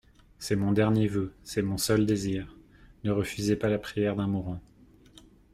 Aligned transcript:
C'est 0.39 0.55
mon 0.55 0.71
dernier 0.71 1.07
voeu, 1.07 1.31
c'est 1.43 1.61
mon 1.61 1.77
seul 1.77 2.07
désir; 2.07 2.57
ne 3.03 3.11
refusez 3.11 3.55
pas 3.55 3.69
la 3.69 3.77
prière 3.77 4.15
d'un 4.15 4.25
mourant. 4.25 4.59